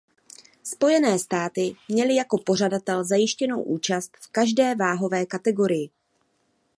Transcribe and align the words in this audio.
Spojené 0.63 1.19
státy 1.19 1.75
měly 1.89 2.15
jako 2.15 2.37
pořadatel 2.37 3.03
zajištěnou 3.03 3.63
účast 3.63 4.17
v 4.21 4.31
každé 4.31 4.75
váhové 4.75 5.25
kategorii. 5.25 5.89